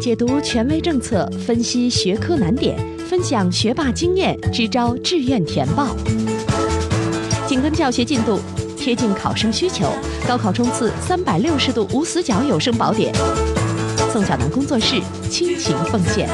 [0.00, 2.74] 解读权威政策，分析学科难点，
[3.06, 5.94] 分享学霸经验，支招志愿填报。
[7.46, 8.40] 紧跟教学进度，
[8.78, 9.92] 贴近考生需求，
[10.26, 13.14] 高考冲刺三百六十度无死角有声宝典。
[14.10, 16.26] 宋小南工作室倾情奉献。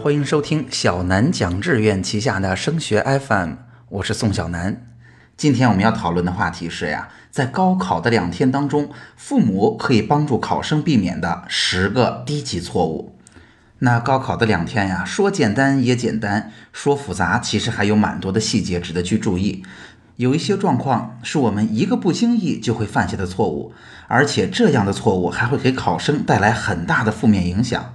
[0.00, 3.54] 欢迎收听小南讲志愿旗下的升学 FM，
[3.88, 4.87] 我是宋小南。
[5.38, 13.14] 今天我们要讨论的话题是呀，在高考的两天当中，父母可以帮助考生避免的十个低级错误。
[13.78, 19.62] 那高考的两天呀，说简单也简单，说复杂其实还有蛮多的细节值得去注意。
[20.16, 23.72] 有一些状况是我们一个不经意就会犯下的错误，
[24.08, 27.94] 而且这样的错误还会给考生带来很大的负面影响。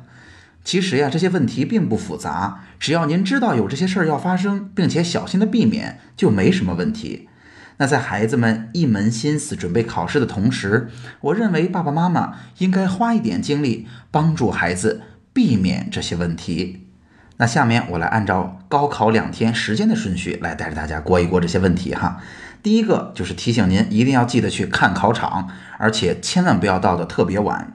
[0.63, 7.27] 其实呀，这些问题并不复杂，只要您知道有这些事儿要发生，并且小心的避免，就没什么问题。
[7.77, 10.89] 那在孩子们一门心思准备考试的同时，
[11.21, 15.01] 我认为爸爸妈妈应该花一点精力帮助孩子
[15.33, 16.87] 避免这些问题。
[17.37, 22.21] 那下面我来按照高考两天时间的顺序来带着大家过一过这些问题哈。
[22.61, 27.73] 第一个就是提醒您一定要记得去看考场，而且千万不要到的特别晚。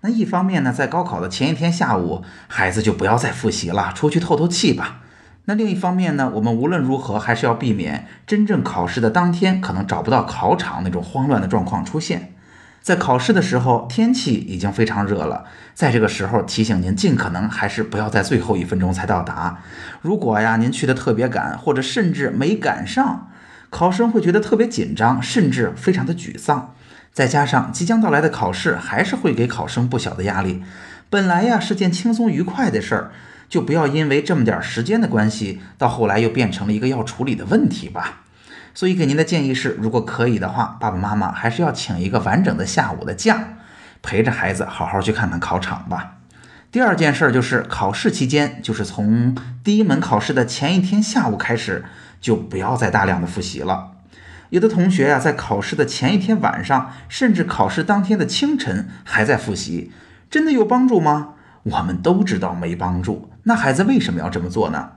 [0.00, 5.00] 那一方面呢，在高考的前一天下午，孩子就不要再复习了，出去透透气吧。
[5.46, 12.32] 那另一方面呢，我们无论如何还是要避免真正考试的当天可能找不到考场那种慌乱的状况出现。
[12.80, 19.60] 在考试的时候，天气已经非常热了，在这个时候提醒您，尽可能还是不要在最后一分钟才到达。
[20.02, 23.30] 如果呀，您去的特别赶，或者甚至没赶上，
[23.70, 26.74] 考生会觉得特别紧张，甚至非常的沮丧。
[27.12, 30.62] 再加上即将到来的考试，还是会给考生不小的压力。
[31.08, 33.12] 本来呀是件轻松愉快的事儿，
[33.48, 38.22] 就不要因为这么点时间的关系，到后来又变成了一个要处理的问题吧。
[38.74, 43.54] 所以给您的建议是，如果可以的话，爸爸妈妈还是要请一个完整的下午的假，
[44.02, 46.18] 陪着孩子好好去看看考场吧。
[46.72, 51.84] 第二件事就是考试期间，就是从第一门考试的前一天下午开始，
[52.20, 53.92] 就不要再大量的复习了。
[54.50, 59.92] 有的同学呀，在考试的前一天晚上，甚至考试当天的清晨还在复习，
[60.28, 61.34] 真的有帮助吗？
[61.62, 63.30] 我们都知道没帮助。
[63.44, 64.92] 那孩子为什么要这么做呢？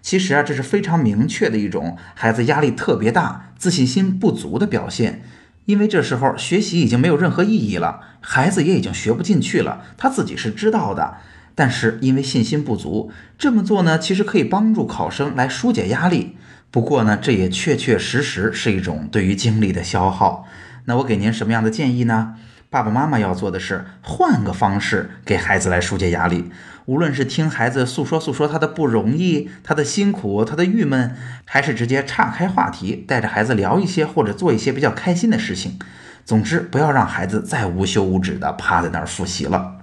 [0.00, 5.22] 其实啊，这是非常明确的一种孩子压力特别大、自信心不足的表现。
[5.64, 11.16] 因为这时候学习已经没有任何意义了，孩子也已经学不进去了，他自己是知道的。
[11.56, 16.36] 但是因为信心不足，这么做呢，其实可以帮助考生来疏解压力。
[16.70, 20.46] 不过呢，这也确确实实是一种对于精力的消耗。
[20.84, 22.34] 那我给您什么样的建议呢？
[22.68, 26.50] 爸爸妈妈要做的是换个方式给孩子来疏解压力。
[26.86, 35.78] 无论是听孩子诉说诉说他的不容易、他的辛苦、他的郁闷，还是直接岔开话题，带着孩子聊一些或者做一些比较开心的事情。
[36.24, 39.76] 总之，不要让孩子再无休无止的趴在那儿复习了。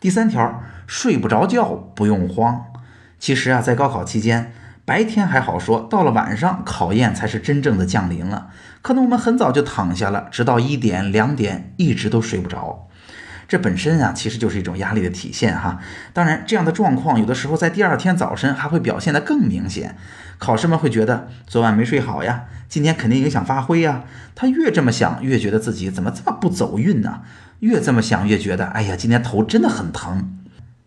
[0.00, 2.64] 第三条，睡不着觉不用慌。
[3.18, 4.52] 其实啊，在高考期间。
[4.84, 8.48] 白天还好说，到了晚上，考验才是真正的降临了。
[8.82, 12.88] 可能我们很早就躺下了，直到一点、两点，一直都睡不着。
[13.46, 15.78] 这本身啊，其实就是一种压力的体现哈。
[16.12, 19.96] 当然，这样的状况有的时候在第二天早晨还会表现得更明显。
[20.38, 24.02] 考生们会觉得昨晚没睡好呀，今天肯定影响发挥呀。
[24.34, 27.20] 他越这么想，越觉得自己怎么这么不走运呢？
[27.60, 30.41] 越这么想，越觉得哎呀，今天头真的很疼。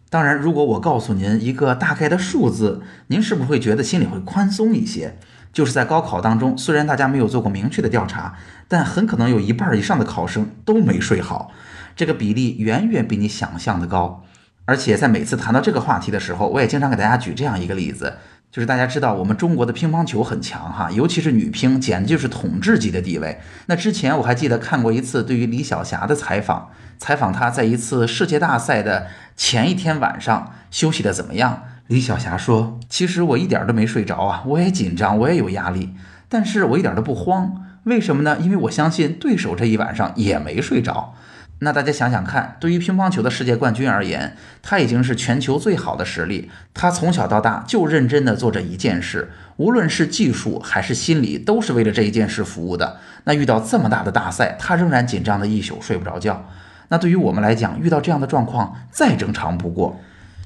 [0.10, 5.18] 当然，如果我告诉您一个大概的数字，您是不是会觉得心里会宽松一些？
[5.52, 8.36] 就是在高考当中，虽然大家没有做过明确的调查，
[8.68, 11.52] 但很可能有一半以上的考生都没睡好，
[11.96, 14.24] 这个比例远远比你想象的高。
[14.66, 18.16] 而且在每次谈到这个话题的时候，我也经常给大家举这样一个例子。
[18.56, 23.38] 就是大家知道，我们中国的乒乓球很强哈，尤其是女乒，简直就是统治级的地位。
[23.66, 31.64] 那之前我还记得看过一次对于李晓霞的采访，采访她在一次世界大赛的前一天晚上休息的怎么样。
[31.88, 35.94] 李晓霞说：“其实我一点都没睡着啊，我也紧张，我也有压力，
[36.30, 37.62] 但是我一点都不慌。
[37.84, 38.38] 为什么呢？
[38.40, 41.14] 因为我相信对手这一晚上也没睡着。”
[41.60, 46.52] 那大家想想看，对于乒乓球的世界冠军而言，他已经是全球最好的实力。
[46.74, 52.98] 他从小到大就认真的做这一件事，无论是技术还是心理，都是为了这一件事服务的。
[53.24, 56.46] 那遇到这么大的大赛，他仍然紧张的一宿睡不着觉。
[56.90, 60.00] 那对于我们来讲，遇到这样的状况再正常不过。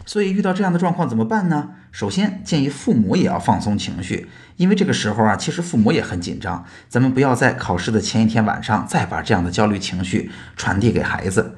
[0.10, 1.70] 所以遇到这样的状况怎么办呢？
[1.92, 6.66] 首先建议父母也要放松情绪，因为这个时候啊，其实父母也很紧张。
[6.88, 11.54] 咱们不要在考试的前一天晚上再把这样的焦虑情绪传递给孩子。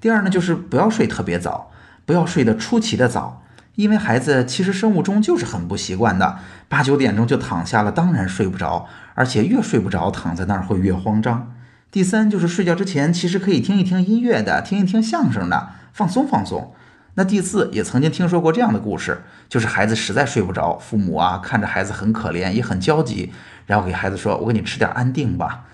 [0.00, 1.70] 第二呢，就是不要睡特别早，
[2.04, 3.44] 不要睡得出奇的早，
[3.76, 11.52] 因为孩子其实生物钟就是很不习惯的，八九点钟就躺下了，当然睡不着，而且越睡不着，躺在那儿会越慌张。
[11.92, 16.74] 第三就是睡觉之前其实可以听一听音乐的，听一听相声的，放松放松。
[17.14, 23.32] 那第四也曾经听说过这样的故事，就是孩子实在睡不着，父母啊看着孩子很可怜，也很焦急，
[23.66, 25.64] 然后给孩子说：“我给你吃点安定吧。”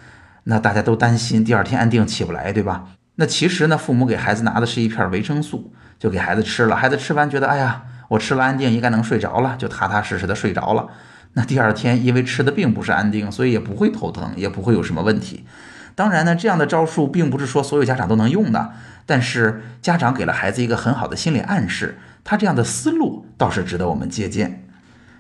[0.45, 2.87] 那大家都担心第二天安定起不来，对吧？
[3.17, 6.75] 那其实呢，父母给孩子拿的是一片维生素，就给孩子吃了。
[6.75, 10.89] 孩子吃完觉得：“哎呀，我吃了安定，应该能睡着了。”就踏踏实实的睡着了。
[11.35, 15.45] 那第二天因为吃的并不是安定，所以也不会头疼，也不会有什么问题。
[15.99, 18.71] 当然呢，这样的招数并不是说所有家长都能用的，
[19.05, 24.65] 但是家长给了孩子一个很好的心理暗示，他这样的思路倒是值得我们借鉴。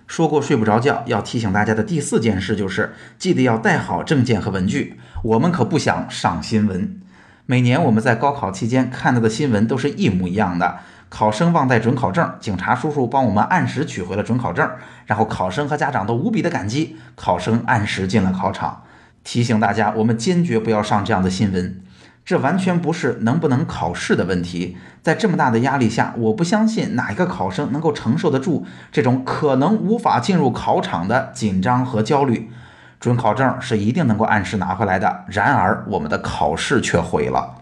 [0.06, 7.00] 说过睡不着觉，要提醒大家的第四件事就是，记得要带好证件和文具，我们可不想上新闻。
[7.46, 10.76] 每年我们在高考期间看到的新闻都是一模一样的：
[11.08, 14.70] 考生忘带准考证，警察叔叔帮我们按时取回了准考证，
[15.06, 18.84] 然后考生和家长都无比的感激，考生按时进了考场。
[19.28, 21.82] 提醒大家，我们坚决不要上这样的新闻。
[22.25, 24.78] 这完全不是能不能考试的问题。
[25.02, 32.50] 在这么大的压力下，我不相信哪一个考生能够承受得住这种可能无法进入考场的紧张和焦虑。
[32.98, 37.56] 准考证是一定能够按时拿回来的，然而我们的考试却毁了。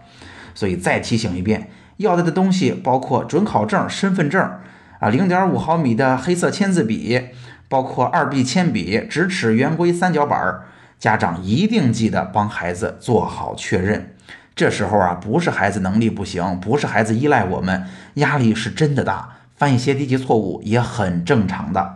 [0.55, 4.41] 所以再提醒一遍，要带的东西包括准考证、身份证
[5.01, 7.23] 啊，零点五毫米的黑色签字笔，
[7.67, 10.63] 包括二 B 铅笔、直尺、圆规、三角板儿。
[10.99, 14.15] 家长一定记得帮孩子做好确认。
[14.55, 17.85] 这时候啊，不是孩子能力不行，不是孩子依赖我们，
[18.15, 21.93] 压力是真的大，犯一些低级错误也很正常的。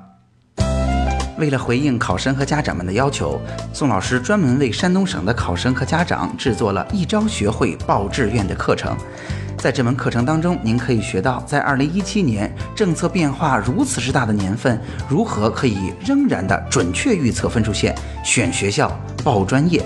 [1.39, 3.42] 为了回应考生和家长们的要求，
[3.74, 8.95] 宋老师专门为山东省的考生和家长制作了一招学会报志愿的课程。
[9.61, 18.91] 在这门课程当中，您可以学到，在二零一七年政策变化如此之大的年份，如何可以仍然的准确预测分数线、选学校、
[19.23, 19.79] 报专业。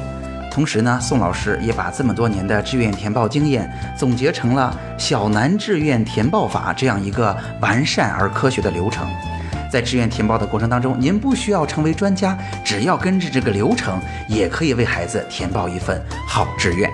[0.49, 9.05] 同时呢，宋老师也把这么多年的志愿填报经验总结成了“小南志愿填报法”这样一个完善而科学的流程。
[9.69, 13.99] 在志愿填报的过程当中，您不需要成为专家，只要跟着这个流程，
[14.29, 16.89] 也可以为孩子填报一份好志愿。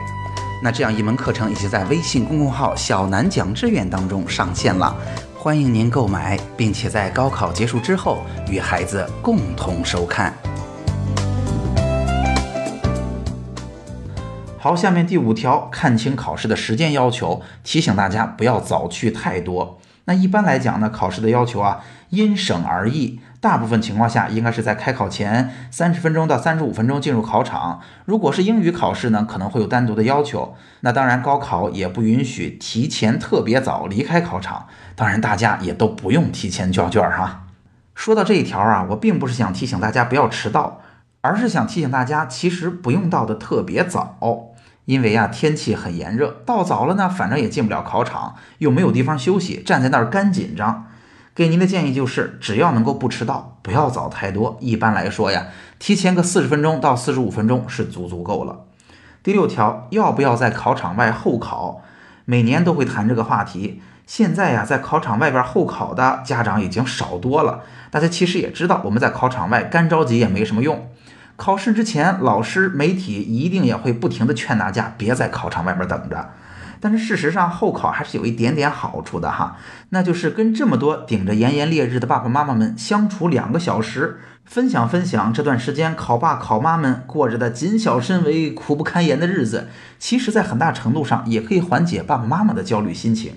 [0.63, 4.95] 那这样一门课程已经在微信公众号“小南讲志愿”当中上线了，
[5.35, 10.31] 欢迎您购买，并且在高考结束之后与孩子共同收看。
[14.59, 19.79] 好，下面第五条，看清考试的时间要求，提醒大家不要早去太多。
[20.05, 23.19] 那一般来讲呢，考试的要求啊，因省而异。
[23.41, 27.81] 大部分情况下，应该是在开考前三十分钟到三十五分钟进入考场。
[28.05, 30.53] 如果是英语考试呢，可能会有单独的要求。
[30.81, 34.67] 那当然，高考也不允许提前特别早离开考场。
[34.95, 37.47] 当然，大家也都不用提前交卷哈。
[37.95, 40.79] 说到这一条啊，我并不是想提醒大家不要迟到，
[41.21, 44.17] 而是想提醒大家，其实不用到的特别早。
[44.85, 50.85] 因为啊，天气很炎热，到早了呢，反正也进不了考场，又没有地方休息，站在那儿干紧张。
[51.33, 54.57] 给您的建议就是，只要能够不迟到，不要早太多。
[54.59, 55.47] 一般来说呀，
[55.79, 58.65] 提前个四十分钟到四十五分钟是足足够了。
[59.23, 61.81] 第六条，要不要在考场外候考？
[62.25, 63.81] 每年都会谈这个话题。
[64.05, 67.61] 现在呀，在考场外边候考的家长已经少多了。
[67.89, 70.89] 大家其实也知道，我们在考场外干着急也没什么用。
[71.37, 76.29] 考试之前，老师、媒体一定也会不停地劝大家别在考场外边等着。
[76.81, 79.55] 但是事实上，候考还是有一点点好处的哈，
[79.89, 89.67] 那就是跟这么多顶着炎炎烈日的爸爸妈妈们相处两个小时，分享分享这段时间考爸考妈们过着的谨小慎微、苦不堪言的日子。
[89.99, 93.33] 其实，在很大程度上也可以缓解爸爸妈妈的焦虑心情，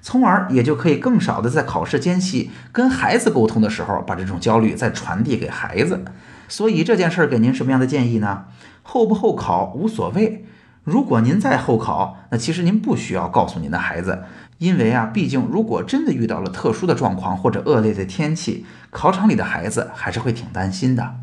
[0.00, 6.02] 从而也就可以更少的在考试间隙跟孩子沟通的时候，把这种焦虑再传递给孩子。
[6.48, 8.44] 所以这件事儿给您什么样的建议呢？
[8.82, 10.46] 候不候考无所谓。
[10.86, 14.22] 如果您在候考，那其实您不需要告诉您的孩子，
[14.58, 21.16] 因为啊，毕竟如果真的遇到了特殊的状况或者恶劣的天气，考场里的孩子还是会挺担心的。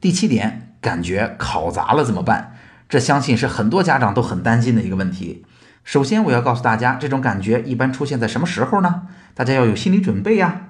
[0.00, 2.54] 第七点，感觉考砸了怎么办？
[2.88, 5.44] 这相信是很多家长都很担心的一个问题。
[5.84, 9.02] 首先，我要告诉大家，这种感觉一般出现在什么时候呢？
[9.34, 10.62] 大家要有心理准备呀。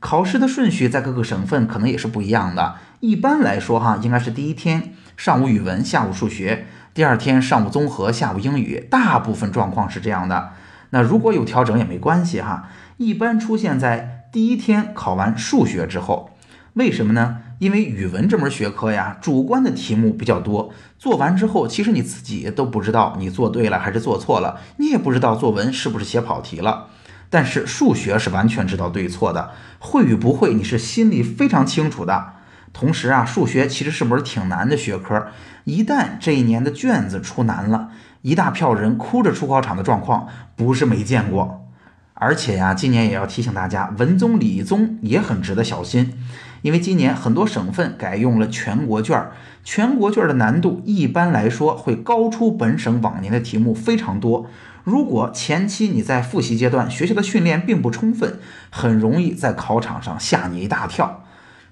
[0.00, 2.74] 考试的顺序在各个省份可能也是不一样的。
[2.98, 8.84] 一般来说，哈，应该是第一天上午语文，下午数学；第二天上午综合，下午英语。
[8.90, 10.50] 大部分状况是这样的。
[10.90, 12.68] 那如果有调整也没关系哈。
[12.96, 16.30] 一般出现在第一天考完数学之后，
[16.74, 17.38] 为什么呢？
[17.60, 26.88] 因为语文这门学科呀，主观的题目比较多，做完之后，其实你自己都不知道你做对了还是做错了，你也不知道作文是不是写跑题了。
[27.30, 32.32] 但是数学是完全知道对错的，会与不会你是心里非常清楚的。
[32.72, 35.28] 同时啊，数学其实是门挺难的学科，
[35.64, 37.90] 一旦这一年的卷子出难了，
[38.22, 41.66] 一大票人哭着出考场的状况不是没见过。
[42.14, 46.12] 而且呀，今年也要提醒大家，文综、理综也很值得小心，
[46.60, 49.28] 因为今年很多省份改用了全国卷，
[49.64, 54.46] 全国卷的难度一般来说会高出本省往年的题目非常多。
[54.84, 58.38] 如果前期你在复习阶段学校的训练并不充分，
[58.70, 61.19] 很容易在考场上吓你一大跳。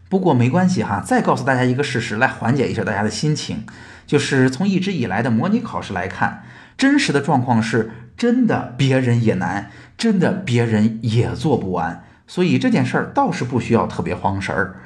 [0.09, 3.65] 不过没关系哈，再告诉大家一个事实来缓解一下大家的心情，
[4.07, 6.45] 就是从一直以来的模拟考试来看，
[6.77, 9.71] 真实的状况是真的别人也难。
[9.99, 14.77] 真的别人也做不完，所以这件事儿倒是不需要特别慌神儿。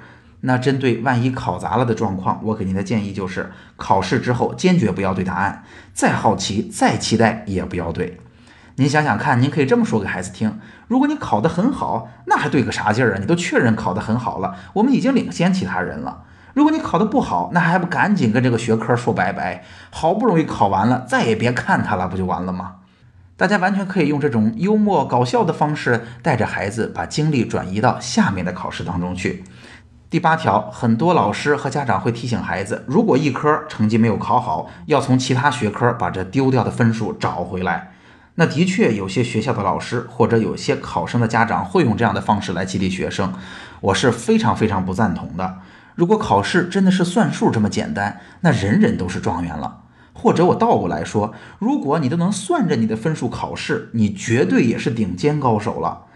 [0.41, 8.19] 那针对万一考砸了的状况，我给您的建议就是，考试之后坚决不要对答案，再好奇再期待也不要对。
[8.77, 13.19] 您想想看，您可以这么说给孩子听：如果你考得很好，那还对个啥劲儿啊？
[13.21, 16.23] 你都确认考得很好了，我们已经领先其他人了。
[16.55, 19.65] 如果你考得不好，那还不赶紧跟这个学科说拜拜？
[19.91, 22.77] 好不容易考完了，再也别看它了，不就完了吗？
[23.37, 29.45] 大家完全可以用这种幽默搞笑的方式，带着孩子把精力转移到下面的考试当中去。
[30.09, 37.92] 第八条，很多老师和家长会提醒孩子，如果一科成绩没有考好，要从其他学科把这丢掉的分数找回来。
[38.37, 43.35] 那的确，有些学校的老师或者有些考生的家长会用这样的方式来激励学生，
[43.81, 45.59] 我是非常非常不赞同的。
[45.95, 49.81] 如果考试真的是算数这么简单，那人人都是状元了。
[50.15, 56.07] 或者我倒过来说，如果你都能算着你的分数考试，你绝对也是顶尖高手了。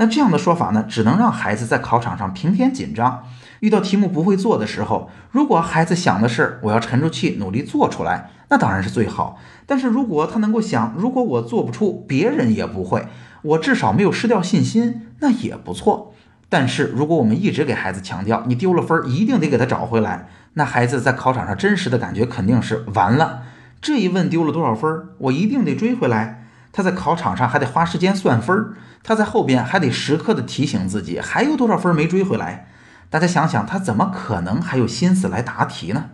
[0.00, 3.24] 那这样的说法呢，只能让孩子在考场上平添紧张。
[3.58, 9.40] 遇到题目不会做的时候，如果孩子想的是我要沉住气努力做出来，那当然是最好。
[9.66, 13.08] 但是如果他能够想，如果我做不出，别人也不会，
[13.42, 16.14] 我至少没有失掉信心，那也不错。
[16.48, 20.28] 但是如果我们一直给孩子强调，你丢了分一定得给他找回来。
[20.54, 23.42] 那孩子在考场上真实的感觉肯定是完了。
[23.80, 26.47] 这一问丢了多少分，我一定得追回来。
[26.72, 32.68] 他在考场上还得花时间算分儿，他在后边还得时刻的提醒自己还有多少分没追回来。
[33.10, 36.10] 大家想想，他怎么可能还有心思来答题呢？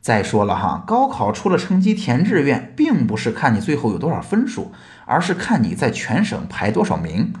[0.00, 4.72] 再说了哈，高考出了成绩填志愿，并不是看你最后有多少分数，
[5.06, 7.32] 而是看你在全省排多少名。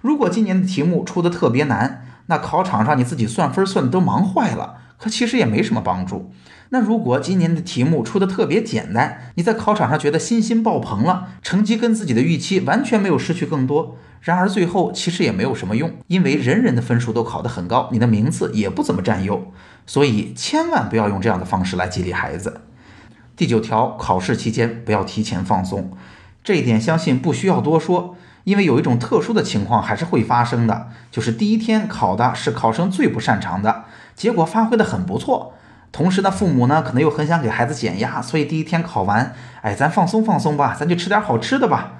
[0.00, 4.76] 如果今年的题目出的特别难，那考场上你自己算分算的都忙坏了。
[5.04, 6.32] 可其实也没什么帮助。
[6.70, 19.52] 那如果今年的题目出的特别简单，你在考场上觉得信心爆棚了，成绩跟自己的预期完全没有失去更多，然而最后其实也没有什么用，因为人人的分数都考得很高，你的名次也不怎么占优。
[19.86, 22.62] 所以千万不要用这样的方式来激励孩子。
[23.36, 25.90] 第九条，考试期间不要提前放松，
[26.42, 33.84] 这一点相信不需要多说，因为有一种特殊的情况还是会发生的，就是第一天考的是考生最不擅长的。
[34.14, 35.54] 结果发挥的很不错，
[35.92, 41.92] 同时呢，父母呢可能又很想给孩子减压，所以第一天考完，哎，咱放松放松吧，咱就吃点好吃的吧，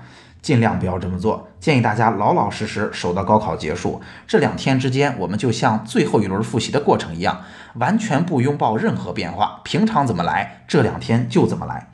[0.43, 1.49] 尽量不要这么做。
[1.61, 7.41] 建议大家老老实实守到高考结束这两天之间，我们就像最后一轮复习的过程一样，
[7.75, 11.89] 完全不拥抱任何变化，平常怎么来，这两天就怎么来。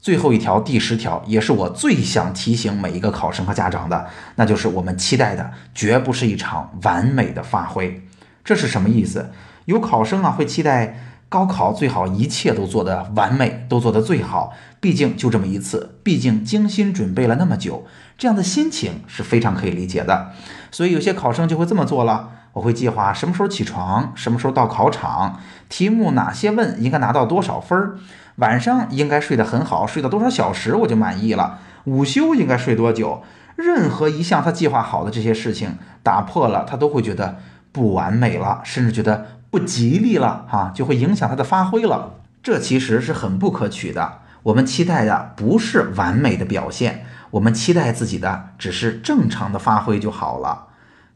[0.00, 8.00] 最后一条，第十条，也是我最想提醒每一个考生和家长的，那就是我们期待的绝不是一场完美的发挥。
[8.48, 9.30] 这是什么意思？
[9.66, 14.54] 有考生啊会期待高考最好一切都做得完美，都做得最好。
[14.80, 17.84] 毕竟就这么一次，毕竟精心准备了那么久，
[18.16, 20.30] 这样的心情是非常可以理解的。
[20.70, 25.38] 所以有些考生就会这么做了：我会计划什么时候起床，什么时候到考场，
[25.68, 27.98] 题目哪些问应该拿到多少分儿，
[28.36, 31.58] 晚上应该睡得很好，睡到多少小时我就满意了。
[31.84, 33.22] 午休应该睡多久？
[33.56, 37.38] 任何一项他计划好的这些事情打破了，他都会觉得
[37.72, 39.26] 不完美了，甚至觉得。
[39.50, 42.16] 不吉利了哈，就会影响他的发挥了。
[42.42, 44.18] 这其实是很不可取的。
[44.42, 50.66] 我们期待的不是完美的表现，我们期待自己的只是正常的发挥就好了。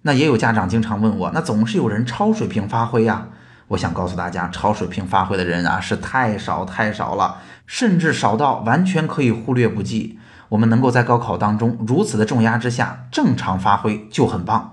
[0.01, 3.27] 那也有家长经常问我，那总是有人超水平发挥呀？
[3.69, 10.19] 我想告诉大家，超水平发挥的人啊是太少太少了，甚至少到完全可以忽略不计。
[10.49, 14.73] 我们能够在高考当中如此的重压之下正常发挥就很棒。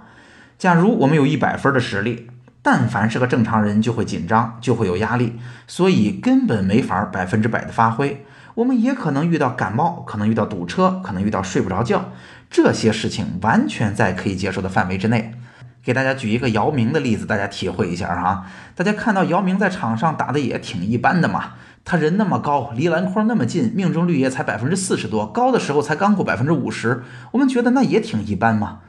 [0.60, 2.28] 假如我们有一百分的实力。
[2.62, 8.26] 但凡是个正常人，就会紧张，就会有压力，所以根本没法百分之百的发挥。
[8.56, 12.12] 我们也可能遇到感冒，可能遇到堵车，可能遇到睡不着觉，
[12.50, 15.34] 这些事情完全在可以接受的范围之内。
[15.82, 18.46] 给大家举一个姚明的例子，大家体会一下哈。
[18.76, 21.54] 大家看到姚明在场上打的也挺一般的嘛，
[21.86, 28.80] 他人那么高，离篮筐那么近，命中率也才百分之四十多，高的时候才刚过百分之五十，我们觉得那也挺一般嘛。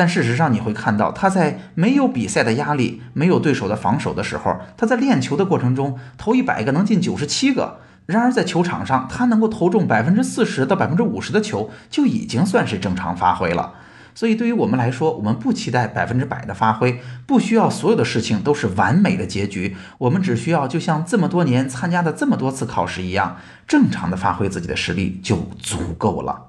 [0.00, 7.80] 但事实上你会看到，他在没有比赛的压力、没有对手的防守的时候，他在练球的过程中投一百个能进九十七个。
[8.06, 13.74] 然而在球场上，他能够投中百分之四十到百分之五十的球，就已经算是正常发挥了。
[14.14, 19.76] 所以对于我们来说，我们不期待百分之百的发挥，不需要所有的事情都是完美的结局。
[19.98, 26.46] 我们只需要就像这么多年参加的这么多次考试一样，正常的发挥自己的实力就足够了。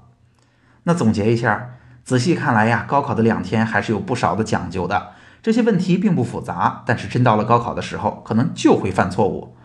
[0.84, 1.71] 那总结一下，
[2.04, 5.10] 仔细看来呀，高考的两天还是有不少的讲究的。
[5.42, 9.56] 这些问题并不复杂，但是真到了高考的时候，可能就会犯错误。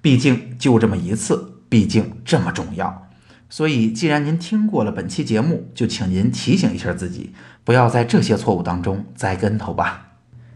[0.00, 3.08] 毕竟就这么一次，毕竟这么重要。
[3.48, 7.32] 所以，既然您听过了本期节目，就请您提醒一下自己，
[7.64, 10.08] 不要在这些错误当中栽跟头吧。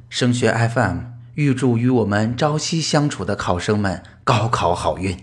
[0.09, 0.99] 升学 FM
[1.35, 5.17] 预祝与我们朝夕相处的考生们高考好运。